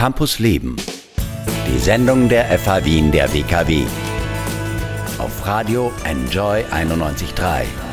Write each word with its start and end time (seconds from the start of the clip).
Campus 0.00 0.38
Leben. 0.38 0.76
Die 1.68 1.78
Sendung 1.78 2.30
der 2.30 2.58
FH 2.58 2.86
Wien 2.86 3.12
der 3.12 3.30
WKW. 3.34 3.82
Auf 5.18 5.46
Radio 5.46 5.92
Enjoy 6.04 6.64
91.3. 6.72 7.89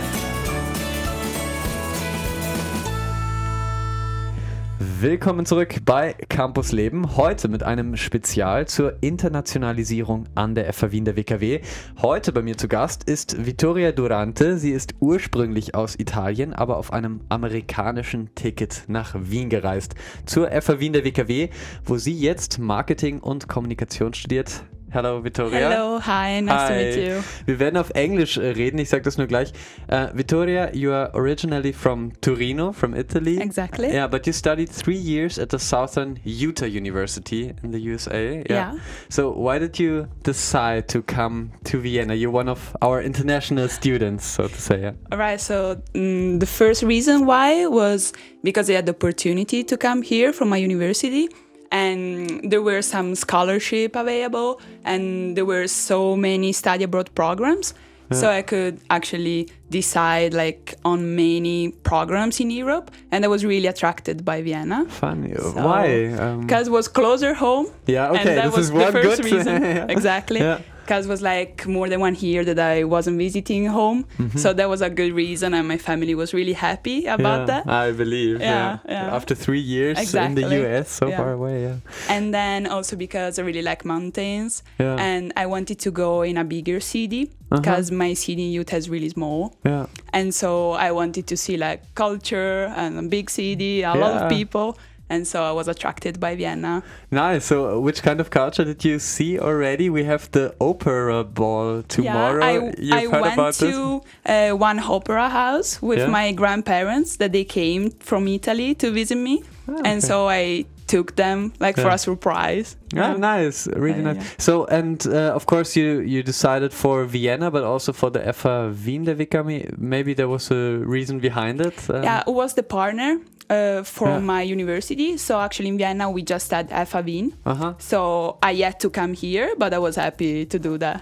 Willkommen 4.99 5.45
zurück 5.45 5.75
bei 5.85 6.13
Campus 6.27 6.71
Leben. 6.71 7.17
Heute 7.17 7.49
mit 7.49 7.61
einem 7.61 7.97
Spezial 7.97 8.67
zur 8.67 8.97
Internationalisierung 9.01 10.23
an 10.33 10.55
der 10.55 10.73
FH 10.73 10.91
Wien 10.91 11.05
der 11.05 11.15
WKW. 11.15 11.61
Heute 12.01 12.31
bei 12.31 12.41
mir 12.41 12.57
zu 12.57 12.67
Gast 12.67 13.03
ist 13.03 13.45
Vittoria 13.45 13.91
Durante. 13.91 14.57
Sie 14.57 14.71
ist 14.71 14.95
ursprünglich 14.99 15.75
aus 15.75 15.99
Italien, 15.99 16.51
aber 16.51 16.77
auf 16.77 16.91
einem 16.93 17.21
amerikanischen 17.29 18.33
Ticket 18.33 18.85
nach 18.87 19.13
Wien 19.15 19.49
gereist. 19.49 19.93
Zur 20.25 20.49
FH 20.49 20.79
Wien 20.79 20.93
der 20.93 21.05
WKW, 21.05 21.49
wo 21.85 21.97
sie 21.97 22.19
jetzt 22.19 22.57
Marketing 22.57 23.19
und 23.19 23.47
Kommunikation 23.47 24.15
studiert. 24.15 24.63
Hello, 24.89 25.19
Vittoria. 25.19 25.69
Hello, 25.69 25.99
hi, 25.99 26.39
nice 26.39 26.61
Hi. 26.61 26.67
to 26.69 26.75
meet 26.75 26.95
you. 26.95 27.23
Wir 27.45 27.59
werden 27.59 27.75
auf 27.75 27.89
Englisch 27.93 28.37
äh, 28.37 28.51
reden, 28.51 28.79
ich 28.79 28.87
sage 28.87 29.03
das 29.03 29.17
nur 29.17 29.27
gleich. 29.27 29.51
Uh, 29.91 30.07
Vittoria, 30.13 30.73
you 30.73 30.93
are 30.93 31.13
originally 31.13 31.73
from 31.73 32.13
Torino, 32.21 32.71
from 32.71 32.93
Italy. 32.93 33.37
Exactly. 33.37 33.91
Yeah, 33.91 34.07
but 34.07 34.25
you 34.25 34.31
studied 34.31 34.69
three 34.69 34.95
years 34.95 35.37
at 35.37 35.49
the 35.49 35.59
Southern 35.59 36.19
Utah 36.23 36.65
University 36.65 37.53
in 37.63 37.71
the 37.71 37.79
USA. 37.79 38.43
Yeah. 38.49 38.75
So 39.09 39.31
why 39.31 39.59
did 39.59 39.77
you 39.77 40.07
decide 40.23 40.87
to 40.89 41.01
come 41.01 41.51
to 41.65 41.79
Vienna? 41.79 42.13
You're 42.13 42.31
one 42.31 42.47
of 42.47 42.73
our 42.81 43.01
international 43.01 43.67
students, 43.67 44.25
so 44.25 44.47
to 44.47 44.61
say. 44.61 44.81
Yeah. 44.83 44.93
All 45.11 45.17
right, 45.17 45.41
so 45.41 45.81
mm, 45.93 46.39
the 46.39 46.45
first 46.45 46.81
reason 46.81 47.25
why 47.25 47.67
was 47.67 48.13
because 48.41 48.69
I 48.69 48.75
had 48.75 48.85
the 48.85 48.93
opportunity 48.93 49.65
to 49.65 49.75
come 49.75 50.01
here 50.01 50.31
from 50.31 50.47
my 50.47 50.57
university 50.57 51.27
and 51.71 52.51
there 52.51 52.61
were 52.61 52.81
some 52.81 53.15
scholarship 53.15 53.95
available 53.95 54.59
and 54.85 55.35
there 55.35 55.45
were 55.45 55.67
so 55.67 56.15
many 56.15 56.51
study 56.53 56.83
abroad 56.83 57.09
programs 57.15 57.73
so 58.11 58.29
i 58.29 58.41
could 58.41 58.79
actually 58.89 59.49
decide 59.69 60.33
like 60.33 60.75
on 60.85 61.13
many 61.15 61.71
programs 61.83 62.39
in 62.39 62.49
europe 62.49 62.89
and 63.11 63.25
i 63.25 63.27
was 63.27 63.43
really 63.43 63.67
attracted 63.67 64.23
by 64.23 64.41
vienna 64.41 64.85
Funny. 64.87 65.33
So- 65.35 65.51
why? 65.67 66.05
Um, 66.13 66.41
because 66.41 66.67
it 66.69 66.71
was 66.71 66.87
closer 66.87 67.33
home 67.33 67.67
Yeah, 67.85 68.09
okay, 68.11 68.19
and 68.19 68.29
that 68.37 68.45
this 68.45 68.55
was 68.55 68.65
is 68.69 68.71
the 68.71 68.91
first 68.93 69.21
good- 69.21 69.25
reason 69.33 69.61
Yeah. 69.75 69.85
exactly 69.89 70.39
Yeah. 70.39 70.59
Because 70.87 71.05
it 71.05 71.09
was 71.09 71.21
like 71.21 71.67
more 71.67 71.89
than 71.89 71.99
one 71.99 72.15
year 72.15 72.45
that 72.45 72.57
i 72.59 72.83
wasn't 72.95 73.17
visiting 73.17 73.65
home 73.65 74.05
Mm-hmm. 74.17 74.37
so 74.43 74.53
that 74.53 74.69
was 74.69 74.81
a 74.81 74.89
good 74.89 75.11
reason 75.13 75.53
and 75.53 75.67
my 75.67 75.77
family 75.77 76.15
was 76.15 76.33
really 76.33 76.53
happy 76.53 77.05
about 77.05 77.39
yeah, 77.41 77.45
that 77.51 77.67
I 77.67 77.91
believe. 77.91 78.39
Yeah, 78.39 78.79
yeah. 78.87 79.15
After 79.17 79.35
three 79.35 79.59
years 79.59 80.13
in 80.15 80.35
the 80.35 80.45
US, 80.63 80.89
so 80.89 81.07
Yeah. 81.07 81.17
far 81.17 81.31
away. 81.33 81.55
Yeah. 81.67 81.77
and 82.15 82.33
then 82.33 82.59
also 82.75 82.95
because 82.95 83.37
i 83.39 83.41
really 83.49 83.61
like 83.71 83.81
mountains 83.85 84.63
Yeah. 84.79 84.95
and 85.09 85.33
i 85.35 85.45
wanted 85.45 85.77
to 85.85 85.89
go 85.91 86.11
in 86.29 86.37
a 86.37 86.45
bigger 86.55 86.79
city 86.79 87.23
Uh-huh. 87.27 87.61
because 87.61 87.91
my 88.03 88.11
city 88.23 88.43
in 88.47 88.51
utah 88.61 88.77
is 88.77 88.87
really 88.95 89.09
small 89.17 89.39
Yeah. 89.65 89.85
and 90.17 90.27
so 90.41 90.49
i 90.87 90.89
wanted 90.99 91.25
to 91.31 91.35
see 91.43 91.55
like 91.67 91.79
culture 91.95 92.59
and 92.81 92.91
a 92.99 93.05
big 93.17 93.29
city 93.29 93.73
a 93.83 93.95
lot 94.03 94.13
of 94.21 94.29
people 94.37 94.67
and 95.09 95.27
so 95.27 95.43
i 95.43 95.51
was 95.51 95.67
attracted 95.67 96.19
by 96.19 96.35
vienna 96.35 96.83
Nice. 97.11 97.45
So, 97.45 97.77
uh, 97.77 97.79
which 97.79 98.03
kind 98.03 98.19
of 98.19 98.29
culture 98.29 98.65
did 98.65 98.83
you 98.83 98.99
see 98.99 99.39
already? 99.39 99.89
We 99.89 100.03
have 100.03 100.29
the 100.31 100.53
opera 100.59 101.23
ball 101.23 101.83
tomorrow. 101.87 102.43
Yeah, 102.43 102.71
I, 102.71 102.73
You've 102.77 102.93
I 102.93 103.01
heard 103.11 103.21
went 103.21 103.33
about 103.33 103.53
to 103.53 104.01
uh, 104.25 104.51
one 104.51 104.79
opera 104.79 105.29
house 105.29 105.81
with 105.81 105.99
Yeah. 105.99 106.07
my 106.19 106.33
grandparents 106.33 107.15
that 107.17 107.31
they 107.31 107.45
came 107.45 107.91
from 108.09 108.27
Italy 108.27 108.75
to 108.75 108.91
visit 108.91 109.17
me, 109.17 109.43
Ah, 109.69 109.81
and 109.85 110.03
so 110.03 110.27
I 110.29 110.65
took 110.87 111.15
them 111.15 111.51
like 111.59 111.75
for 111.81 111.89
a 111.89 111.97
surprise. 111.97 112.75
Ah, 112.95 113.13
nice, 113.17 113.67
really 113.75 114.01
Yeah, 114.03 114.13
nice. 114.13 114.17
yeah. 114.17 114.23
So, 114.37 114.65
and 114.65 115.05
uh, 115.07 115.35
of 115.35 115.45
course, 115.45 115.79
you 115.79 115.99
you 116.13 116.23
decided 116.23 116.73
for 116.73 117.05
Vienna, 117.05 117.49
but 117.51 117.63
also 117.63 117.93
for 117.93 118.09
the 118.11 118.19
FH 118.19 118.85
Wien 118.85 119.03
der 119.05 119.15
WKW. 119.15 119.77
Maybe 119.77 120.13
there 120.13 120.27
was 120.27 120.51
a 120.51 120.79
reason 120.95 121.19
behind 121.19 121.61
it. 121.61 121.77
Um, 121.89 122.03
Yeah, 122.03 122.23
it 122.27 122.33
was 122.33 122.53
the 122.53 122.63
partner 122.63 123.19
uh, 123.49 123.83
from 123.83 124.07
Yeah. 124.09 124.19
my 124.19 124.41
university. 124.41 125.17
So 125.17 125.39
actually 125.39 125.69
in 125.69 125.77
Vienna 125.77 126.09
we 126.09 126.21
just 126.23 126.51
had 126.51 126.69
FH 126.69 127.05
Wien. 127.05 127.33
Uh 127.45 127.55
huh. 127.55 127.73
So 127.79 128.37
I 128.41 128.53
had 128.55 128.79
to 128.79 128.89
come 128.89 129.13
here, 129.13 129.55
but 129.57 129.73
I 129.73 129.79
was 129.79 129.95
happy 129.95 130.45
to 130.45 130.59
do 130.59 130.77
that. 130.79 131.01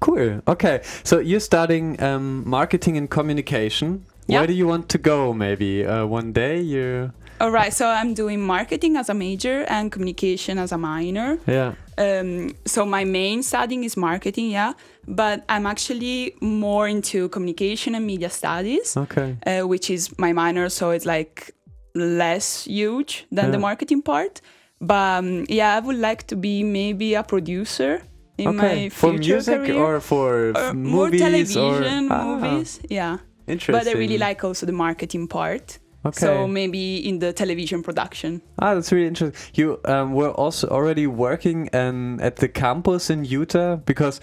Cool. 0.00 0.40
Okay. 0.46 0.80
So 1.04 1.18
you're 1.20 1.40
studying 1.40 2.02
um, 2.02 2.42
marketing 2.48 2.96
and 2.96 3.08
communication. 3.08 4.04
Yeah. 4.26 4.38
Where 4.40 4.46
do 4.46 4.52
you 4.52 4.66
want 4.66 4.88
to 4.88 4.98
go? 4.98 5.32
Maybe 5.32 5.84
uh, 5.86 6.06
one 6.06 6.32
day 6.32 6.60
you. 6.60 7.12
All 7.40 7.50
right, 7.50 7.72
so 7.72 7.88
I'm 7.88 8.14
doing 8.14 8.40
marketing 8.40 8.96
as 8.96 9.08
a 9.08 9.14
major 9.14 9.64
and 9.68 9.90
communication 9.90 10.58
as 10.58 10.70
a 10.70 10.78
minor. 10.78 11.38
Yeah. 11.46 11.74
um, 11.98 12.54
so 12.64 12.86
my 12.86 13.04
main 13.04 13.42
studying 13.42 13.84
is 13.84 13.96
marketing 13.96 14.50
yeah 14.50 14.72
but 15.06 15.44
i'm 15.48 15.66
actually 15.66 16.34
more 16.40 16.88
into 16.88 17.28
communication 17.28 17.94
and 17.94 18.06
media 18.06 18.30
studies 18.30 18.96
Okay. 18.96 19.36
uh, 19.46 19.66
which 19.68 19.90
is 19.90 20.08
my 20.18 20.32
minor 20.32 20.68
so 20.70 20.90
it's 20.90 21.04
like 21.04 21.50
less 21.94 22.64
huge 22.64 23.26
than 23.30 23.50
the 23.50 23.58
marketing 23.58 24.02
part 24.02 24.40
but 24.80 25.18
um, 25.18 25.44
yeah 25.48 25.76
i 25.76 25.80
would 25.80 25.96
like 25.96 26.26
to 26.26 26.36
be 26.36 26.62
maybe 26.62 27.14
a 27.14 27.22
producer 27.22 28.02
in 28.38 28.48
okay. 28.48 28.84
my 28.84 28.88
For 28.88 29.10
future 29.10 29.34
music 29.34 29.60
career. 29.60 29.82
or 29.84 30.00
for 30.00 30.50
Or 30.50 30.56
f- 30.70 30.74
more 30.74 31.10
television 31.10 32.10
or 32.10 32.14
Ah, 32.14 32.24
movies 32.24 32.80
yeah. 32.88 33.18
Interesting. 33.46 33.74
but 33.76 33.86
i 33.86 33.92
really 33.98 34.18
like 34.18 34.42
also 34.42 34.64
the 34.66 34.72
marketing 34.72 35.28
part 35.28 35.78
Okay. 36.04 36.18
so 36.26 36.48
maybe 36.48 36.96
in 37.08 37.20
the 37.20 37.32
television 37.32 37.82
production 37.82 38.42
Ah, 38.58 38.74
that's 38.74 38.92
really 38.92 39.06
interesting. 39.08 39.40
You 39.54 39.80
um, 39.84 40.12
were 40.14 40.30
also 40.30 40.68
already 40.68 41.06
working 41.06 41.68
um, 41.74 42.18
at 42.22 42.36
the 42.36 42.48
campus 42.48 43.10
in 43.10 43.24
Utah 43.24 43.76
because 43.76 44.20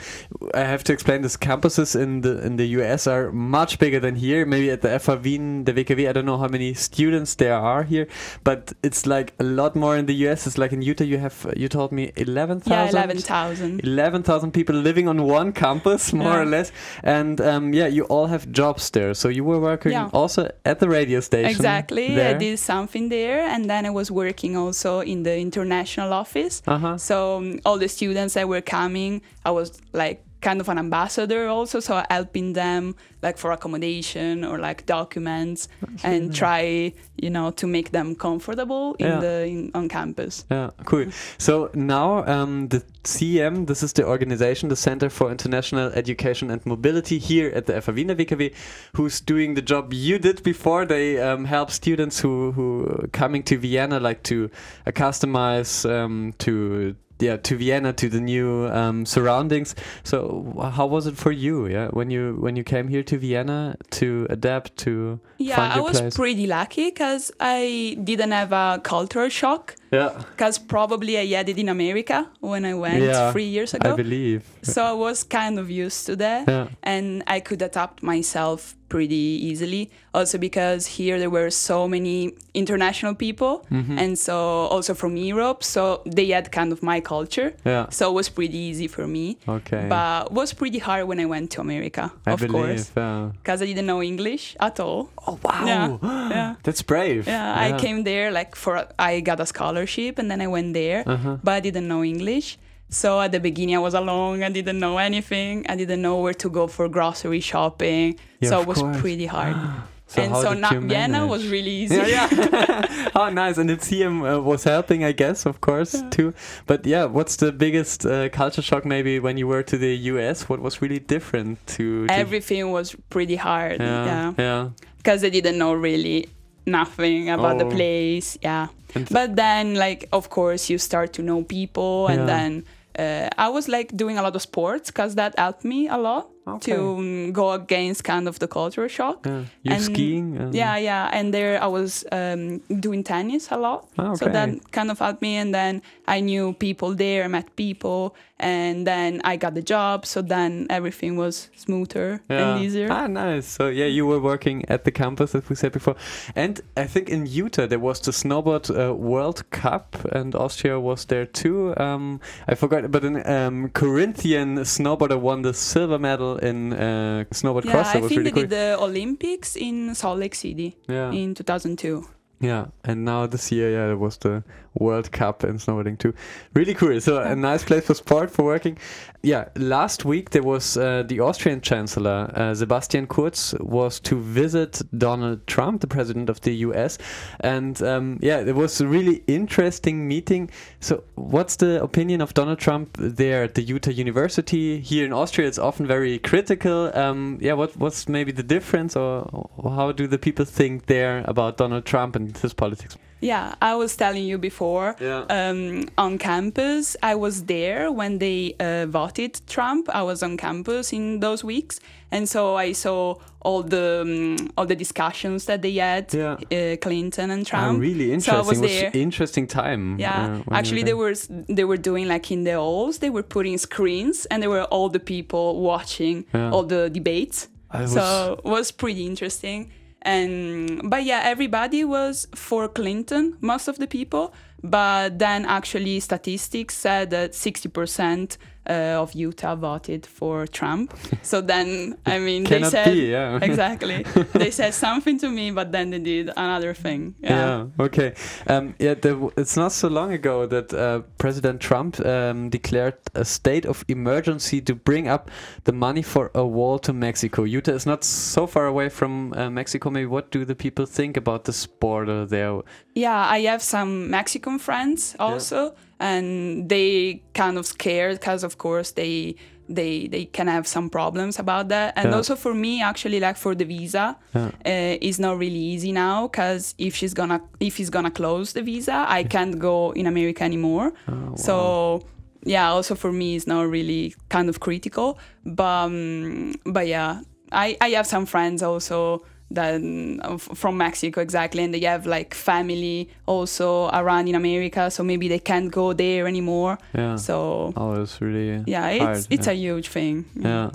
I 0.53 0.61
have 0.61 0.83
to 0.85 0.93
explain 0.93 1.21
this. 1.23 1.35
Campuses 1.37 1.95
in 1.99 2.21
the 2.21 2.33
in 2.45 2.55
the 2.55 2.67
US 2.79 3.05
are 3.07 3.31
much 3.33 3.79
bigger 3.79 3.99
than 3.99 4.15
here. 4.15 4.45
Maybe 4.45 4.69
at 4.71 4.81
the 4.81 4.89
FH 4.89 5.23
Wien, 5.23 5.65
the 5.65 5.73
WKW, 5.73 6.07
I 6.09 6.13
don't 6.13 6.25
know 6.25 6.37
how 6.37 6.47
many 6.47 6.73
students 6.73 7.35
there 7.35 7.55
are 7.55 7.83
here, 7.83 8.07
but 8.43 8.71
it's 8.81 9.05
like 9.05 9.33
a 9.39 9.43
lot 9.43 9.75
more 9.75 9.97
in 9.97 10.05
the 10.05 10.15
US. 10.27 10.47
It's 10.47 10.57
like 10.57 10.71
in 10.71 10.81
Utah, 10.81 11.03
you 11.03 11.17
have 11.17 11.37
you 11.57 11.67
told 11.67 11.91
me 11.91 12.11
eleven 12.15 12.61
yeah 12.65 12.85
11000 12.91 13.81
11,000 13.83 14.51
people 14.53 14.75
living 14.75 15.07
on 15.07 15.23
one 15.23 15.51
campus, 15.51 16.13
more 16.23 16.33
Yeah. 16.33 16.41
or 16.41 16.45
less. 16.45 16.71
And 17.03 17.41
um, 17.41 17.73
yeah, 17.73 17.87
you 17.87 18.03
all 18.05 18.27
have 18.27 18.49
jobs 18.51 18.89
there. 18.91 19.13
So 19.13 19.27
you 19.27 19.43
were 19.43 19.59
working 19.59 19.91
Yeah. 19.91 20.09
also 20.13 20.49
at 20.65 20.79
the 20.79 20.87
radio 20.87 21.19
station. 21.19 21.49
Exactly. 21.49 21.68
I 21.69 22.15
there. 22.15 22.39
did 22.39 22.59
something 22.59 23.09
there, 23.09 23.41
and 23.47 23.69
then 23.69 23.85
I 23.85 23.89
was 23.89 24.11
working 24.11 24.55
also 24.57 25.01
in 25.01 25.23
the 25.23 25.37
international 25.37 26.13
office. 26.13 26.61
Uh-huh. 26.67 26.97
So 26.97 27.37
um, 27.37 27.59
all 27.65 27.77
the 27.77 27.87
students 27.87 28.33
that 28.33 28.47
were 28.47 28.61
coming, 28.61 29.21
I 29.45 29.51
was 29.51 29.79
like 29.93 30.23
kind 30.41 30.61
of 30.61 30.69
an 30.69 30.77
ambassador 30.77 31.47
also, 31.47 31.79
so 31.79 32.03
helping 32.09 32.53
them 32.53 32.95
like 33.21 33.37
for 33.37 33.51
accommodation 33.51 34.45
or 34.45 34.57
like 34.57 34.85
documents, 34.85 35.67
and 36.03 36.33
try 36.33 36.93
you 37.21 37.29
know 37.29 37.51
to 37.51 37.67
make 37.67 37.91
them 37.91 38.15
comfortable 38.15 38.95
in 38.99 39.07
Yeah. 39.07 39.19
the 39.19 39.45
in, 39.47 39.71
on 39.73 39.89
campus. 39.89 40.45
Yeah, 40.49 40.69
cool. 40.85 41.07
So 41.37 41.69
now 41.73 42.25
um, 42.25 42.69
the 42.69 42.81
CM, 43.03 43.65
this 43.67 43.83
is 43.83 43.93
the 43.93 44.05
organization, 44.05 44.69
the 44.69 44.75
Center 44.75 45.09
for 45.09 45.31
International 45.31 45.91
Education 45.93 46.49
and 46.51 46.65
Mobility 46.65 47.17
here 47.19 47.51
at 47.55 47.65
the 47.65 47.73
Wiener 47.91 48.15
WKW, 48.15 48.53
who's 48.95 49.19
doing 49.21 49.55
the 49.55 49.61
job 49.61 49.93
you 49.93 50.19
did 50.19 50.41
before. 50.43 50.85
They 50.85 51.19
um, 51.19 51.45
help 51.45 51.71
students 51.71 52.19
who 52.21 52.51
who 52.51 52.85
are 52.85 53.07
coming 53.11 53.43
to 53.43 53.57
Vienna, 53.57 53.99
like 53.99 54.23
to 54.23 54.49
uh, 54.87 54.91
customize 54.91 55.89
um, 55.89 56.33
to. 56.39 56.95
Yeah, 57.21 57.35
to 57.37 57.57
Vienna, 57.57 57.91
to 57.93 58.07
the 58.09 58.21
new 58.21 58.67
um, 58.67 59.05
surroundings. 59.05 59.75
So, 60.03 60.71
how 60.73 60.85
was 60.87 61.05
it 61.05 61.17
for 61.17 61.31
you? 61.31 61.67
Yeah, 61.67 61.89
when 61.89 62.09
you 62.09 62.37
when 62.39 62.55
you 62.55 62.63
came 62.63 62.87
here 62.87 63.03
to 63.03 63.17
Vienna 63.17 63.75
to 63.99 64.25
adapt 64.29 64.77
to 64.85 65.19
Yeah, 65.37 65.75
I 65.75 65.79
was 65.81 65.99
place. 65.99 66.15
pretty 66.15 66.47
lucky 66.47 66.85
because 66.89 67.31
I 67.39 67.97
didn't 68.03 68.31
have 68.31 68.53
a 68.53 68.79
cultural 68.83 69.29
shock. 69.29 69.75
yeah, 69.91 70.09
Because 70.35 70.57
probably 70.59 71.17
I 71.17 71.25
had 71.37 71.49
it 71.49 71.57
in 71.57 71.67
America 71.69 72.27
when 72.39 72.63
I 72.65 72.73
went 72.73 73.03
Yeah, 73.03 73.31
three 73.33 73.49
years 73.49 73.73
ago. 73.73 73.93
I 73.93 73.95
believe. 73.95 74.41
so 74.63 74.83
I 74.83 74.93
was 74.93 75.23
kind 75.25 75.59
of 75.59 75.69
used 75.69 76.05
to 76.05 76.15
that. 76.17 76.47
Yeah. 76.47 76.67
and 76.83 77.23
I 77.27 77.39
could 77.41 77.61
adapt 77.61 78.01
myself 78.03 78.75
pretty 78.89 79.15
easily. 79.49 79.89
Also 80.13 80.37
because 80.37 80.87
here 80.97 81.19
there 81.19 81.29
were 81.29 81.49
so 81.51 81.87
many 81.87 82.33
international 82.53 83.13
people, 83.15 83.65
Mm-hmm. 83.71 83.97
and 83.99 84.17
so 84.17 84.35
also 84.73 84.93
from 84.93 85.15
Europe, 85.15 85.63
so 85.63 86.01
they 86.05 86.27
had 86.29 86.51
kind 86.51 86.71
of 86.71 86.81
my 86.81 86.99
culture. 86.99 87.53
Yeah. 87.65 87.85
So 87.89 88.09
it 88.09 88.13
was 88.13 88.29
pretty 88.29 88.57
easy 88.57 88.87
for 88.87 89.05
me. 89.07 89.37
Okay. 89.47 89.85
But 89.87 90.27
it 90.27 90.31
was 90.33 90.53
pretty 90.53 90.79
hard 90.79 91.05
when 91.07 91.19
I 91.19 91.25
went 91.25 91.51
to 91.51 91.61
America, 91.61 92.11
I 92.25 92.31
of 92.31 92.39
believe. 92.39 92.51
course, 92.53 92.91
yeah. 92.97 93.29
because 93.41 93.61
I 93.61 93.65
didn't 93.65 93.85
know 93.85 94.01
English 94.01 94.55
at 94.59 94.79
all. 94.79 95.09
Oh 95.27 95.37
wow! 95.43 95.65
Yeah, 95.65 95.97
yeah. 96.35 96.55
That's 96.63 96.81
brave. 96.81 97.27
Yeah, 97.27 97.53
I 97.65 97.77
came 97.79 98.03
there 98.03 98.31
like 98.31 98.55
for 98.55 98.85
I 98.97 99.21
got 99.21 99.39
a 99.39 99.45
scholarship 99.45 100.17
and 100.19 100.29
then 100.31 100.41
I 100.41 100.47
went 100.47 100.73
there, 100.73 101.03
Uh-huh. 101.05 101.37
but 101.43 101.53
I 101.53 101.59
didn't 101.61 101.87
know 101.87 102.03
English. 102.03 102.57
So 102.89 103.21
at 103.21 103.31
the 103.31 103.39
beginning 103.39 103.75
I 103.75 103.79
was 103.79 103.93
alone. 103.93 104.41
I 104.43 104.49
didn't 104.49 104.79
know 104.79 104.97
anything. 104.97 105.65
I 105.69 105.75
didn't 105.75 106.01
know 106.01 106.17
where 106.21 106.33
to 106.33 106.49
go 106.49 106.67
for 106.67 106.89
grocery 106.89 107.39
shopping. 107.39 108.17
Yeah, 108.39 108.49
so 108.49 108.61
it 108.61 108.67
was 108.67 108.79
course. 108.79 108.99
pretty 109.01 109.25
hard. 109.27 109.55
So 110.09 110.23
and 110.23 110.35
so 110.37 110.53
now 110.55 110.71
Vienna 110.79 111.27
was 111.27 111.47
really 111.49 111.69
easy. 111.83 111.93
Yeah, 111.95 112.27
yeah. 112.33 113.09
oh, 113.15 113.29
nice. 113.29 113.59
And 113.59 113.69
the 113.69 113.75
CM 113.77 114.25
uh, 114.25 114.41
was 114.41 114.63
helping, 114.63 115.03
I 115.03 115.11
guess, 115.11 115.45
of 115.45 115.61
course, 115.61 116.01
too. 116.09 116.33
But 116.65 116.83
yeah, 116.83 117.05
what's 117.05 117.35
the 117.35 117.51
biggest 117.51 118.07
uh, 118.07 118.27
culture 118.29 118.63
shock 118.63 118.85
maybe 118.85 119.19
when 119.19 119.37
you 119.37 119.45
were 119.45 119.61
to 119.61 119.77
the 119.77 119.95
US? 120.13 120.49
What 120.49 120.61
was 120.61 120.81
really 120.81 120.97
different 120.97 121.59
to, 121.77 122.07
to 122.07 122.11
Everything 122.11 122.71
was 122.71 122.95
pretty 123.11 123.35
hard. 123.35 123.79
yeah, 123.81 124.05
Yeah. 124.05 124.33
yeah. 124.39 124.69
Because 124.97 125.23
I 125.23 125.29
didn't 125.29 125.59
know 125.59 125.73
really 125.73 126.27
nothing 126.65 127.29
about 127.29 127.61
Oh. 127.61 127.69
the 127.69 127.75
place. 127.75 128.35
Yeah. 128.41 128.69
And- 128.95 129.07
but 129.11 129.35
then, 129.35 129.75
like, 129.75 130.09
of 130.11 130.31
course, 130.31 130.71
you 130.71 130.79
start 130.79 131.13
to 131.13 131.21
know 131.21 131.43
people. 131.43 132.07
And 132.07 132.21
Yeah. 132.21 132.25
then 132.25 132.63
Uh, 132.99 133.29
I 133.37 133.47
was 133.47 133.69
like 133.69 133.95
doing 133.95 134.17
a 134.17 134.21
lot 134.21 134.35
of 134.35 134.41
sports 134.41 134.91
because 134.91 135.15
that 135.15 135.37
helped 135.39 135.63
me 135.63 135.87
a 135.87 135.97
lot 135.97 136.27
Okay. 136.55 136.73
to 136.75 136.81
um, 136.97 137.31
go 137.31 137.51
against 137.51 138.03
kind 138.03 138.27
of 138.27 138.39
the 138.39 138.47
culture 138.47 138.87
shock. 138.89 139.25
Yeah. 139.25 139.43
You 139.63 139.73
And- 139.73 139.83
skiing? 139.83 140.37
and- 140.37 140.53
Yeah, 140.55 140.77
yeah. 140.77 141.09
And 141.13 141.33
there 141.33 141.61
I 141.63 141.67
was 141.67 142.03
um, 142.11 142.59
doing 142.79 143.03
tennis 143.03 143.51
a 143.51 143.57
lot. 143.57 143.87
Ah, 143.97 144.13
So 144.15 144.25
okay. 144.25 144.33
that 144.33 144.71
kind 144.71 144.89
of 144.91 144.99
helped 144.99 145.21
me. 145.21 145.37
And 145.37 145.53
then 145.53 145.81
I 146.07 146.19
knew 146.21 146.53
people 146.53 146.95
there, 146.95 147.23
I 147.25 147.27
met 147.27 147.55
people. 147.55 148.15
And 148.41 148.87
then 148.87 149.19
I 149.25 149.35
got 149.35 149.53
the 149.53 149.61
job. 149.61 150.05
So 150.05 150.21
then 150.21 150.65
everything 150.69 151.17
was 151.17 151.49
smoother 151.57 152.21
and 152.29 152.63
easier. 152.63 152.87
Ah, 152.89 153.07
nice. 153.07 153.45
So 153.45 153.67
yeah, 153.67 153.85
you 153.87 154.07
were 154.07 154.19
working 154.21 154.63
at 154.69 154.85
the 154.85 154.91
campus, 154.91 155.35
as 155.35 155.49
we 155.49 155.55
said 155.55 155.73
before, 155.73 155.95
and 156.35 156.61
I 156.77 156.87
think 156.87 157.09
in 157.09 157.25
Utah 157.25 157.67
there 157.67 157.79
was 157.79 157.99
the 157.99 158.11
snowboard 158.11 158.69
uh, 158.71 158.95
World 158.95 159.43
Cup, 159.51 159.97
and 160.13 160.35
Austria 160.35 160.79
was 160.79 161.05
there 161.05 161.25
too. 161.25 161.73
Um, 161.75 162.21
I 162.47 162.55
forgot, 162.55 162.89
but 162.91 163.03
an 163.03 163.27
um, 163.27 163.69
Carinthian 163.73 164.57
snowboarder 164.63 165.19
won 165.19 165.41
the 165.41 165.53
silver 165.53 165.99
medal 165.99 166.38
in 166.41 166.73
uh, 166.73 167.25
snowboard 167.31 167.65
Yeah, 167.65 167.71
cross. 167.71 167.95
I 167.95 167.99
was 167.99 168.09
think 168.09 168.19
really 168.19 168.31
they 168.31 168.33
cool. 168.33 168.41
did 168.43 168.49
the 168.49 168.77
Olympics 168.79 169.55
in 169.55 169.95
Salt 169.95 170.19
Lake 170.19 170.35
City 170.35 170.75
yeah, 170.87 171.11
in 171.11 171.35
2002. 171.35 172.05
Yeah, 172.41 172.67
and 172.85 173.03
now 173.03 173.27
this 173.27 173.51
year, 173.51 173.71
yeah, 173.71 173.87
there 173.87 173.97
was 173.97 174.17
the 174.17 174.43
World 174.75 175.11
Cup 175.11 175.43
in 175.43 175.57
snowboarding 175.57 175.97
too. 175.97 176.13
Really 176.53 176.73
cool. 176.73 176.99
So 177.01 177.21
a 177.21 177.35
nice 177.51 177.63
place 177.63 177.85
for 177.85 177.93
sport 177.93 178.31
for 178.31 178.43
working. 178.43 178.77
Yeah, 179.21 179.49
last 179.57 180.05
week 180.05 180.29
there 180.29 180.43
was 180.43 180.77
uh, 180.77 181.03
the 181.05 181.19
Austrian 181.19 181.59
Chancellor 181.59 182.31
uh, 182.33 182.55
Sebastian 182.55 183.07
Kurz 183.07 183.53
was 183.59 183.99
to 184.01 184.17
visit 184.17 184.81
Donald 184.97 185.45
Trump, 185.47 185.81
the 185.81 185.87
president 185.87 186.29
of 186.29 186.39
the 186.41 186.55
U.S. 186.67 186.97
And 187.41 187.81
um, 187.83 188.19
yeah, 188.21 188.39
it 188.39 188.55
was 188.55 188.79
a 188.79 188.87
really 188.87 189.23
interesting 189.27 190.07
meeting. 190.07 190.49
So, 190.79 191.03
what's 191.15 191.57
the 191.57 191.83
opinion 191.83 192.21
of 192.21 192.33
Donald 192.33 192.59
Trump 192.59 192.95
there 192.97 193.43
at 193.43 193.55
the 193.55 193.61
Utah 193.61 193.91
University? 193.91 194.79
Here 194.79 195.05
in 195.05 195.11
Austria, 195.11 195.49
it's 195.49 195.59
often 195.59 195.85
very 195.85 196.19
critical. 196.19 196.95
Um, 196.97 197.39
yeah, 197.41 197.53
what 197.53 197.75
what's 197.75 198.07
maybe 198.07 198.31
the 198.31 198.43
difference, 198.43 198.95
or, 198.95 199.27
or 199.57 199.71
how 199.71 199.91
do 199.91 200.07
the 200.07 200.17
people 200.17 200.45
think 200.45 200.85
there 200.85 201.25
about 201.27 201.57
Donald 201.57 201.85
Trump 201.85 202.15
and 202.15 202.28
his 202.37 202.53
politics? 202.53 202.97
Yeah, 203.21 203.55
I 203.61 203.75
was 203.75 203.97
telling 203.97 204.23
you 204.23 204.37
before. 204.37 204.95
Yeah. 205.01 205.25
Um, 205.29 205.89
on 205.97 206.17
campus, 206.17 206.95
I 207.03 207.15
was 207.15 207.43
there 207.45 207.91
when 207.91 208.19
they 208.19 208.55
uh, 208.61 208.85
voted 208.85 209.41
Trump. 209.45 209.89
I 209.93 210.03
was 210.03 210.23
on 210.23 210.37
campus 210.37 210.93
in 210.93 211.19
those 211.19 211.43
weeks, 211.43 211.81
and 212.11 212.29
so 212.29 212.55
I 212.55 212.71
saw 212.71 213.15
all 213.41 213.61
the 213.63 214.01
um, 214.03 214.47
all 214.57 214.65
the 214.65 214.75
discussions 214.75 215.45
that 215.45 215.61
they 215.61 215.73
had, 215.75 216.13
Yeah. 216.13 216.37
uh, 216.49 216.77
Clinton 216.77 217.29
and 217.31 217.41
Ah, 217.45 217.49
Trump. 217.49 217.81
really 217.81 218.07
So 218.21 218.31
I 218.31 218.35
interesting. 218.39 218.61
was 218.61 218.71
it 218.71 218.85
was 218.85 218.95
interesting 218.95 219.47
time. 219.47 219.99
Yeah, 219.99 220.39
uh, 220.47 220.55
actually, 220.55 220.83
they 220.83 220.93
were 220.93 221.13
they 221.49 221.65
were 221.65 221.77
doing 221.89 222.07
like 222.07 222.31
in 222.31 222.45
the 222.45 222.53
halls. 222.55 222.99
They 222.99 223.09
were 223.09 223.23
putting 223.23 223.57
screens, 223.57 224.27
and 224.31 224.41
there 224.41 224.49
were 224.49 224.63
all 224.71 224.87
the 224.89 224.99
people 225.13 225.59
watching 225.59 226.23
Yeah. 226.33 226.51
all 226.53 226.63
the 226.63 226.89
debates. 226.89 227.49
I 227.69 227.81
was- 227.81 227.91
so 227.93 228.39
it 228.45 228.49
was 228.49 228.71
pretty 228.71 229.05
interesting. 229.05 229.71
And 230.01 230.89
but 230.89 231.03
yeah, 231.03 231.21
everybody 231.23 231.83
was 231.83 232.27
for 232.33 232.67
Clinton, 232.67 233.37
most 233.41 233.67
of 233.67 233.77
the 233.77 233.87
people. 233.87 234.33
But 234.63 235.19
then 235.19 235.45
actually, 235.45 235.99
statistics 235.99 236.75
said 236.75 237.09
that 237.11 237.35
sixty 237.35 237.69
percent 237.69 238.37
uh, 238.69 239.01
of 239.01 239.13
Utah 239.13 239.55
voted 239.55 240.05
for 240.05 240.45
Trump. 240.45 240.93
so 241.23 241.41
then, 241.41 241.97
I 242.05 242.19
mean, 242.19 242.43
they 242.43 242.63
said 242.63 242.93
be, 242.93 243.07
yeah. 243.07 243.39
exactly. 243.41 244.03
they 244.33 244.51
said 244.51 244.73
something 244.73 245.17
to 245.19 245.29
me, 245.29 245.51
but 245.51 245.71
then 245.71 245.89
they 245.89 245.99
did 245.99 246.29
another 246.37 246.73
thing. 246.73 247.15
Yeah. 247.19 247.65
Okay. 247.79 248.13
Um, 248.47 248.75
yeah. 248.79 248.93
There, 248.93 249.13
w- 249.13 249.31
it's 249.37 249.57
not 249.57 249.71
so 249.71 249.87
long 249.87 250.13
ago 250.13 250.45
that 250.45 250.73
uh, 250.73 251.01
President 251.17 251.59
Trump 251.59 251.99
um, 252.05 252.49
declared 252.49 252.95
a 253.15 253.25
state 253.25 253.65
of 253.65 253.83
emergency 253.87 254.61
to 254.61 254.75
bring 254.75 255.07
up 255.07 255.31
the 255.63 255.73
money 255.73 256.03
for 256.03 256.29
a 256.35 256.45
wall 256.45 256.77
to 256.79 256.93
Mexico. 256.93 257.43
Utah 257.43 257.71
is 257.71 257.85
not 257.85 258.03
so 258.03 258.45
far 258.45 258.67
away 258.67 258.89
from 258.89 259.33
uh, 259.33 259.49
Mexico. 259.49 259.89
Maybe 259.89 260.05
what 260.05 260.31
do 260.31 260.45
the 260.45 260.55
people 260.55 260.85
think 260.85 261.17
about 261.17 261.45
this 261.45 261.65
border 261.65 262.25
there? 262.25 262.61
Yeah, 262.93 263.27
I 263.27 263.41
have 263.41 263.61
some 263.61 264.09
Mexican 264.49 264.59
friends 264.59 265.15
also, 265.19 265.73
and 265.99 266.69
they 266.69 267.21
kind 267.33 267.57
of 267.57 267.65
scared 267.65 268.19
because, 268.19 268.45
of 268.45 268.57
course, 268.57 268.91
they 268.93 269.35
they 269.75 270.07
they 270.07 270.25
can 270.25 270.47
have 270.47 270.63
some 270.67 270.89
problems 270.89 271.39
about 271.39 271.69
that. 271.69 271.93
And 271.95 272.09
Yeah. 272.09 272.17
also 272.17 272.35
for 272.35 272.53
me, 272.53 272.81
actually, 272.81 273.19
like 273.19 273.37
for 273.37 273.55
the 273.55 273.65
visa, 273.65 274.15
Yeah. 274.33 274.45
uh, 274.65 274.97
it's 275.01 275.19
not 275.19 275.37
really 275.39 275.59
easy 275.73 275.91
now 275.91 276.27
because 276.27 276.73
if 276.77 276.95
she's 276.95 277.13
gonna 277.13 277.39
if 277.59 277.77
he's 277.77 277.89
gonna 277.91 278.11
close 278.11 278.53
the 278.53 278.61
visa, 278.63 279.05
I 279.19 279.23
can't 279.23 279.59
go 279.59 279.91
in 279.95 280.07
America 280.07 280.43
anymore. 280.43 280.91
Oh, 281.07 281.35
So 281.35 282.01
yeah, 282.45 282.71
also 282.75 282.95
for 282.95 283.11
me, 283.11 283.35
it's 283.35 283.45
not 283.47 283.69
really 283.69 284.13
kind 284.29 284.49
of 284.49 284.59
critical. 284.59 285.17
But 285.45 285.85
um, 285.85 286.53
but 286.65 286.87
yeah, 286.87 287.21
I 287.51 287.77
I 287.81 287.89
have 287.95 288.05
some 288.05 288.25
friends 288.25 288.63
also 288.63 289.21
that 289.51 289.81
uh, 290.23 290.37
from 290.37 290.77
Mexico 290.77 291.21
exactly, 291.21 291.63
and 291.63 291.73
they 291.73 291.79
have 291.81 292.05
like 292.05 292.33
family 292.33 293.09
also 293.25 293.89
around 293.89 294.27
in 294.27 294.35
America, 294.35 294.89
so 294.91 295.03
maybe 295.03 295.27
they 295.27 295.39
can't 295.39 295.71
go 295.71 295.93
there 295.93 296.27
anymore. 296.27 296.77
Yeah. 296.95 297.15
So 297.15 297.73
Oh, 297.75 298.01
it's 298.01 298.21
really 298.21 298.63
yeah, 298.67 298.87
it's 298.89 299.03
hard, 299.03 299.27
it's 299.29 299.47
yeah. 299.47 299.53
a 299.53 299.55
huge 299.55 299.87
thing. 299.89 300.25
Yeah. 300.35 300.71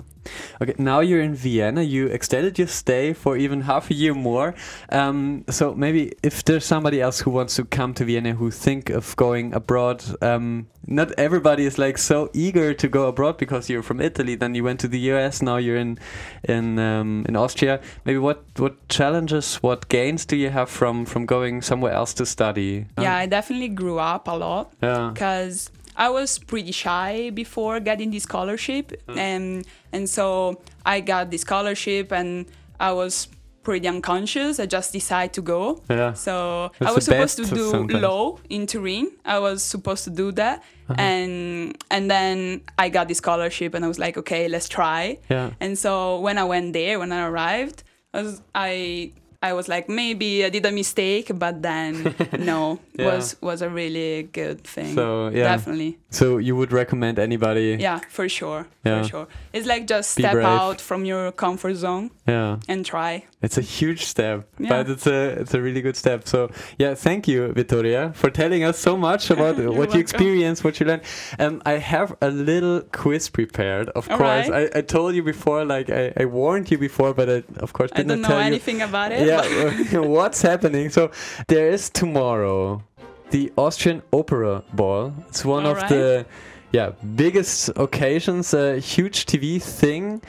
Okay, 0.61 0.75
now 0.77 0.99
you're 0.99 1.21
in 1.21 1.35
Vienna. 1.35 1.81
You 1.81 2.07
extended 2.07 2.57
your 2.57 2.67
stay 2.67 3.13
for 3.13 3.37
even 3.37 3.61
half 3.61 3.89
a 3.89 3.93
year 3.93 4.13
more. 4.13 4.55
Um, 4.89 5.45
so 5.49 5.73
maybe 5.73 6.13
if 6.23 6.43
there's 6.43 6.65
somebody 6.65 7.01
else 7.01 7.19
who 7.21 7.31
wants 7.31 7.55
to 7.55 7.65
come 7.65 7.93
to 7.95 8.05
Vienna 8.05 8.33
who 8.33 8.51
think 8.51 8.89
of 8.89 9.15
going 9.15 9.53
abroad, 9.53 10.03
um, 10.21 10.67
not 10.87 11.11
everybody 11.17 11.65
is 11.65 11.77
like 11.77 11.97
so 11.97 12.29
eager 12.33 12.73
to 12.73 12.87
go 12.87 13.07
abroad 13.07 13.37
because 13.37 13.69
you're 13.69 13.83
from 13.83 13.99
Italy. 13.99 14.35
Then 14.35 14.55
you 14.55 14.63
went 14.63 14.79
to 14.81 14.87
the 14.87 14.99
US. 15.11 15.41
Now 15.41 15.57
you're 15.57 15.77
in 15.77 15.97
in 16.43 16.79
um, 16.79 17.25
in 17.27 17.35
Austria. 17.35 17.81
Maybe 18.05 18.19
what 18.19 18.43
what 18.57 18.87
challenges, 18.89 19.55
what 19.57 19.89
gains 19.89 20.25
do 20.25 20.35
you 20.35 20.49
have 20.49 20.69
from 20.69 21.05
from 21.05 21.25
going 21.25 21.61
somewhere 21.61 21.93
else 21.93 22.13
to 22.15 22.25
study? 22.25 22.85
Yeah, 22.99 23.15
I 23.15 23.25
definitely 23.25 23.69
grew 23.69 23.99
up 23.99 24.27
a 24.27 24.31
lot. 24.31 24.73
Yeah. 24.81 25.11
because 25.13 25.71
I 25.97 26.09
was 26.09 26.39
pretty 26.39 26.71
shy 26.71 27.29
before 27.31 27.79
getting 27.79 28.11
this 28.11 28.23
scholarship, 28.23 28.91
and 29.07 29.65
and 29.93 30.09
so 30.09 30.61
I 30.85 30.99
got 31.01 31.31
the 31.31 31.37
scholarship, 31.37 32.11
and 32.11 32.45
I 32.79 32.91
was 32.91 33.27
pretty 33.63 33.87
unconscious. 33.87 34.59
I 34.59 34.67
just 34.67 34.93
decided 34.93 35.33
to 35.33 35.41
go. 35.41 35.81
Yeah. 35.89 36.13
So 36.13 36.71
That's 36.79 36.91
I 36.91 36.93
was 36.95 37.05
supposed 37.05 37.37
to 37.37 37.45
do 37.45 37.71
sometimes. 37.71 38.01
law 38.03 38.37
in 38.49 38.67
Turin. 38.67 39.09
I 39.25 39.39
was 39.39 39.63
supposed 39.63 40.03
to 40.03 40.11
do 40.11 40.31
that, 40.33 40.61
Uh-huh. 40.89 40.95
and 41.01 41.75
and 41.89 42.11
then 42.11 42.61
I 42.77 42.89
got 42.89 43.07
the 43.07 43.15
scholarship, 43.15 43.73
and 43.73 43.83
I 43.83 43.87
was 43.87 43.97
like, 43.97 44.17
okay, 44.19 44.47
let's 44.47 44.69
try. 44.69 45.17
Yeah. 45.29 45.49
And 45.59 45.77
so 45.77 46.19
when 46.19 46.37
I 46.37 46.43
went 46.43 46.73
there, 46.73 46.99
when 46.99 47.11
I 47.11 47.25
arrived, 47.25 47.83
I 48.13 48.21
was 48.21 48.41
I 48.53 49.11
I 49.41 49.53
was 49.53 49.67
like 49.67 49.87
maybe 49.89 50.43
I 50.45 50.49
did 50.49 50.65
a 50.65 50.71
mistake, 50.71 51.31
but 51.33 51.61
then 51.61 52.15
no, 52.39 52.79
Yeah. 52.97 53.05
was 53.15 53.35
was 53.41 53.61
a 53.61 53.69
really 53.69 54.23
good 54.23 54.63
thing. 54.63 54.95
So, 54.95 55.29
yeah. 55.29 55.43
definitely, 55.55 55.97
So 56.09 56.37
you 56.37 56.55
would 56.55 56.71
recommend 56.71 57.19
anybody? 57.19 57.77
yeah, 57.79 57.99
for 58.09 58.27
sure, 58.29 58.65
Yeah. 58.85 59.01
for 59.01 59.07
sure. 59.09 59.27
It's 59.53 59.67
like 59.67 59.85
just 59.87 60.15
Be 60.17 60.23
step 60.23 60.33
brave. 60.33 60.45
out 60.47 60.81
from 60.81 61.05
your 61.05 61.31
comfort 61.31 61.75
zone 61.75 62.09
Yeah. 62.27 62.57
and 62.67 62.85
try. 62.85 63.23
It's 63.41 63.57
a 63.57 63.61
huge 63.61 64.05
step, 64.05 64.47
Yeah. 64.59 64.69
but 64.69 64.89
it's 64.89 65.07
a 65.07 65.19
it's 65.41 65.53
a 65.53 65.61
really 65.61 65.81
good 65.81 65.95
step. 65.95 66.27
So 66.27 66.49
yeah, 66.79 66.95
thank 66.95 67.27
you, 67.27 67.51
Vittoria, 67.53 68.11
for 68.15 68.29
telling 68.31 68.63
us 68.63 68.77
so 68.79 68.97
much 68.97 69.29
about 69.29 69.55
what 69.57 69.65
you 69.65 69.71
welcome. 69.77 69.99
experienced, 69.99 70.63
what 70.63 70.79
you 70.79 70.85
learned. 70.87 71.03
Um, 71.39 71.61
I 71.65 71.73
have 71.93 72.15
a 72.21 72.29
little 72.29 72.81
quiz 72.91 73.29
prepared. 73.29 73.89
Of 73.95 74.09
All 74.09 74.17
course, 74.17 74.49
right. 74.49 74.71
I, 74.75 74.79
I 74.79 74.81
told 74.81 75.13
you 75.15 75.23
before, 75.23 75.65
like 75.65 75.89
I, 75.89 76.13
I 76.21 76.25
warned 76.25 76.71
you 76.71 76.77
before, 76.77 77.13
but 77.13 77.27
I 77.29 77.43
of 77.65 77.73
course 77.73 77.91
didn't 77.91 78.11
I 78.11 78.13
don't 78.15 78.21
know 78.21 78.27
tell 78.29 78.39
anything 78.39 78.81
about 78.81 79.11
it. 79.11 79.19
you. 79.27 79.34
Yeah, 79.43 79.99
what's 79.99 80.41
happening? 80.41 80.89
So 80.89 81.11
there 81.47 81.69
is 81.69 81.89
tomorrow 81.89 82.83
the 83.31 83.51
Austrian 83.57 84.01
Opera 84.13 84.63
Ball. 84.73 85.13
It's 85.27 85.43
one 85.43 85.65
All 85.65 85.71
of 85.71 85.77
right. 85.77 85.89
the 85.89 86.25
yeah 86.71 86.91
biggest 87.15 87.69
occasions, 87.75 88.53
a 88.53 88.79
huge 88.79 89.25
TV 89.25 89.61
thing. 89.61 90.21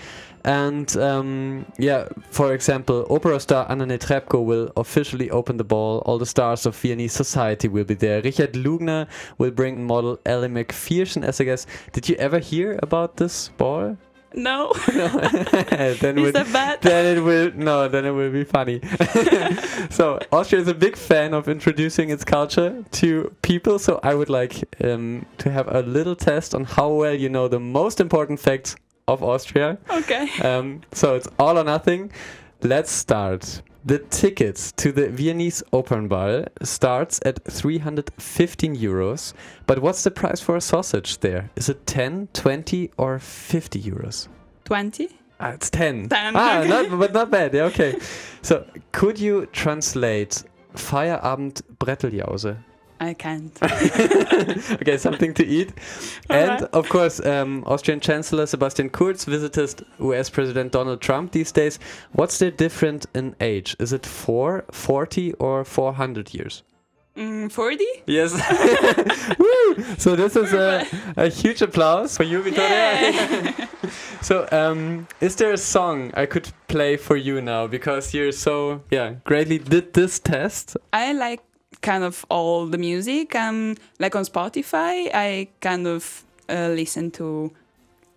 And 0.45 0.97
um, 0.97 1.67
yeah, 1.77 2.07
for 2.31 2.55
example, 2.55 3.05
opera 3.11 3.41
star 3.41 3.67
Anna 3.69 3.85
Netrebko 3.85 4.45
will 4.45 4.71
officially 4.77 5.29
open 5.31 5.57
the 5.57 5.65
ball. 5.65 6.05
All 6.07 6.19
the 6.19 6.27
stars 6.27 6.67
of 6.67 6.77
Viennese 6.77 7.13
society 7.13 7.67
will 7.67 7.83
be 7.83 7.95
there. 7.95 8.23
Richard 8.23 8.53
Lugner 8.53 9.09
will 9.39 9.51
bring 9.51 9.85
model 9.85 10.21
Ellie 10.25 10.47
Macpherson 10.47 11.25
as 11.25 11.41
a 11.41 11.45
guest. 11.45 11.67
Did 11.93 12.09
you 12.09 12.15
ever 12.17 12.39
hear 12.39 12.79
about 12.81 13.17
this 13.17 13.49
ball? 13.59 13.97
No. 14.35 14.73
then, 14.87 16.19
Is 16.19 16.23
would- 16.25 16.35
that 16.35 16.53
bad? 16.53 16.83
then 16.83 17.17
it 17.17 17.21
will 17.23 17.53
no, 17.55 17.89
then 17.89 18.05
it 18.05 18.11
will 18.11 18.31
be 18.31 18.45
funny. 18.45 18.81
so 19.91 20.19
Austria 20.33 20.61
is 20.63 20.69
a 20.69 20.75
big 20.75 20.97
fan 20.97 21.33
of 21.35 21.49
introducing 21.49 22.11
its 22.11 22.25
culture 22.25 22.85
to 22.93 23.35
people. 23.43 23.79
So 23.79 24.01
I 24.03 24.15
would 24.15 24.29
like 24.29 24.63
um, 24.85 25.27
to 25.39 25.51
have 25.51 25.69
a 25.75 25.81
little 25.83 26.17
test 26.17 26.55
on 26.55 26.65
how 26.65 26.91
well 26.93 27.15
you 27.15 27.29
know 27.29 27.49
the 27.49 27.61
most 27.61 28.01
important 28.01 28.41
facts 28.41 28.77
of 29.09 29.23
Austria. 29.23 29.79
okay. 29.91 30.29
Um, 30.43 30.83
so 30.93 31.15
it's 31.15 31.29
all 31.39 31.59
or 31.59 31.65
nothing. 31.65 32.11
Let's 32.63 32.91
start. 32.91 33.63
The 33.87 34.01
tickets 34.01 34.73
to 34.79 34.91
the 34.91 35.11
Viennese 35.11 35.63
Opernball 35.73 36.49
starts 36.65 37.21
at 37.25 37.45
315 37.45 38.75
euros. 38.77 39.33
But 39.69 39.79
what's 39.79 40.03
the 40.03 40.11
price 40.11 40.41
for 40.41 40.57
a 40.57 40.61
sausage 40.61 41.21
there? 41.21 41.51
Is 41.55 41.69
it 41.69 41.87
10, 41.87 42.31
20 42.33 42.91
or 42.99 43.21
50 43.21 43.81
euros? 43.81 44.27
20? 44.65 45.09
Ah, 45.39 45.51
it's 45.51 45.71
10. 45.71 46.09
10, 46.09 46.33
Ah, 46.35 46.59
okay. 46.59 46.69
not, 46.89 46.99
but 46.99 47.13
not 47.13 47.31
bad. 47.31 47.55
Yeah, 47.55 47.63
okay. 47.67 47.97
so 48.43 48.67
could 48.91 49.21
you 49.21 49.47
translate 49.53 50.43
Feierabend 50.75 51.63
Bretteljause? 51.79 52.57
I 53.01 53.15
can't. 53.15 53.53
okay, 53.63 54.97
something 54.97 55.35
to 55.35 55.47
eat. 55.47 55.73
and 56.31 56.51
Alright. 56.51 56.63
of 56.73 56.89
course, 56.89 57.25
um, 57.25 57.63
Austrian 57.67 58.01
Chancellor 58.01 58.47
Sebastian 58.47 58.91
Kurz 58.91 59.25
visited 59.25 59.85
US 59.99 60.31
President 60.31 60.73
Donald 60.73 61.01
Trump 61.01 61.33
these 61.33 61.53
days. 61.53 61.79
What's 62.13 62.39
the 62.39 62.51
difference 62.51 63.07
in 63.15 63.37
age? 63.41 63.77
Is 63.79 63.93
it 63.93 64.07
4, 64.07 64.65
40, 64.71 65.33
or 65.35 65.65
400 65.65 66.35
years? 66.35 66.63
Mm, 67.17 67.51
40? 67.51 67.85
Yes. 68.07 68.33
So 69.99 70.17
this 70.17 70.37
is 70.37 70.53
a, 70.53 70.87
a 71.17 71.29
huge 71.29 71.61
applause 71.61 72.17
for 72.17 72.23
you, 72.23 72.43
Victoria. 72.43 73.69
so, 74.23 74.49
um, 74.51 75.07
is 75.21 75.37
there 75.37 75.53
a 75.53 75.59
song 75.59 76.13
I 76.15 76.27
could 76.27 76.49
play 76.69 76.97
for 76.97 77.17
you 77.17 77.41
now 77.41 77.67
because 77.67 78.15
you're 78.15 78.33
so 78.33 78.83
yeah 78.91 79.15
greatly 79.25 79.59
did 79.59 79.93
this 79.93 80.19
test? 80.19 80.77
I 80.93 81.13
like 81.13 81.41
kind 81.83 82.05
of 82.05 82.25
all 82.29 82.67
the 82.67 82.79
music. 82.79 83.35
Um, 83.35 83.77
like 83.99 84.15
on 84.15 84.25
Spotify, 84.25 85.11
I 85.13 85.49
kind 85.61 85.87
of 85.87 86.25
uh, 86.49 86.69
listen 86.69 87.11
to 87.13 87.53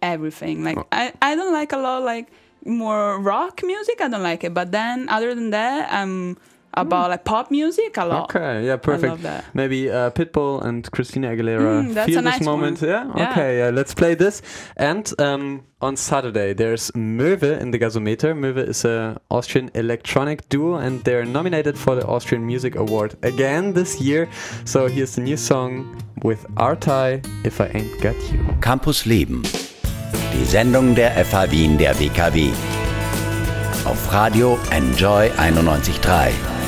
everything. 0.02 0.64
Like 0.64 0.78
Oh. 0.78 0.88
I, 0.92 1.14
I 1.22 1.36
don't 1.36 1.54
like 1.54 1.72
a 1.72 1.78
lot 1.78 2.04
like 2.04 2.28
more 2.66 3.20
rock 3.20 3.62
music. 3.64 4.02
I 4.02 4.08
don't 4.08 4.24
like 4.24 4.44
it. 4.44 4.54
But 4.54 4.72
then 4.72 5.10
other 5.10 5.34
than 5.36 5.50
that, 5.52 5.92
I'm 5.92 6.38
about 6.74 7.10
like 7.10 7.26
pop 7.26 7.50
music 7.52 7.98
a 7.98 8.06
lot. 8.06 8.30
Okay, 8.36 8.66
yeah, 8.66 8.74
I 8.74 8.78
perfect. 8.78 9.10
love 9.10 9.22
that. 9.24 9.44
Maybe 9.54 9.90
uh, 9.90 10.12
Pitbull 10.12 10.64
and 10.64 10.90
Christina 10.92 11.30
Aguilera 11.30 11.84
Mm, 11.84 11.94
that's 11.94 12.08
feel 12.10 12.20
a 12.20 12.22
this 12.22 12.32
nice 12.40 12.46
moment. 12.46 12.82
one. 12.82 12.90
Yeah? 12.90 13.12
Yeah. 13.16 13.32
Okay, 13.32 13.58
yeah, 13.60 13.70
let's 13.70 13.94
play 13.94 14.16
this. 14.16 14.42
And 14.78 15.12
um, 15.20 15.64
on 15.82 15.96
Saturday, 15.96 16.54
there's 16.54 16.92
Möwe 16.92 17.60
in 17.60 17.72
the 17.72 17.80
Gasometer. 17.80 18.34
Möwe 18.34 18.68
is 18.70 18.86
a 18.86 19.20
Austrian 19.30 19.70
electronic 19.74 20.48
duo, 20.50 20.76
and 20.76 21.04
they're 21.04 21.26
nominated 21.26 21.78
for 21.78 21.96
the 21.96 22.06
Austrian 22.06 22.46
Music 22.46 22.76
Award 22.76 23.16
again 23.24 23.74
this 23.74 24.00
year. 24.00 24.28
So 24.66 24.88
here's 24.88 25.16
the 25.16 25.22
new 25.22 25.38
song 25.38 26.02
with 26.24 26.46
Artai, 26.56 27.26
If 27.46 27.60
I 27.62 27.68
Ain't 27.74 28.02
Got 28.02 28.16
You. 28.32 28.40
Campus 28.62 29.06
Leben. 29.06 29.42
Die 29.44 30.46
Sendung 30.46 30.96
der 30.96 31.12
FH 31.26 31.50
Wien 31.52 31.78
der 31.78 31.94
WKW. 31.96 32.52
Auf 33.86 34.14
Radio 34.14 34.58
NJOY 34.72 35.32
91.3. 35.38 36.59